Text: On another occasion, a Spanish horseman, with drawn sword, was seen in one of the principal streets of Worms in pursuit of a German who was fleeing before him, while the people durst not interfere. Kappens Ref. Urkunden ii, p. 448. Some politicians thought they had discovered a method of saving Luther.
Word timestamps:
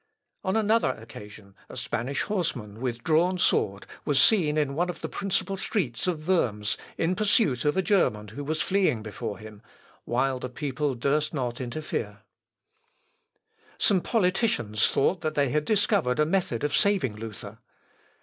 On 0.43 0.55
another 0.55 0.89
occasion, 0.93 1.53
a 1.69 1.77
Spanish 1.77 2.23
horseman, 2.23 2.79
with 2.81 3.03
drawn 3.03 3.37
sword, 3.37 3.85
was 4.03 4.19
seen 4.19 4.57
in 4.57 4.73
one 4.73 4.89
of 4.89 5.01
the 5.01 5.07
principal 5.07 5.57
streets 5.57 6.07
of 6.07 6.27
Worms 6.27 6.75
in 6.97 7.13
pursuit 7.15 7.65
of 7.65 7.77
a 7.77 7.83
German 7.83 8.29
who 8.29 8.43
was 8.43 8.63
fleeing 8.63 9.03
before 9.03 9.37
him, 9.37 9.61
while 10.05 10.39
the 10.39 10.49
people 10.49 10.95
durst 10.95 11.35
not 11.35 11.61
interfere. 11.61 12.23
Kappens 12.23 13.77
Ref. 13.77 13.77
Urkunden 13.77 13.77
ii, 13.77 13.77
p. 13.77 13.83
448. 13.83 13.87
Some 13.87 14.01
politicians 14.81 14.87
thought 14.87 15.35
they 15.35 15.49
had 15.49 15.65
discovered 15.65 16.19
a 16.19 16.25
method 16.25 16.63
of 16.63 16.75
saving 16.75 17.15
Luther. 17.17 17.59